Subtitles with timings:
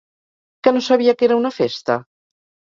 [0.63, 1.99] Que no sabia que era una festa?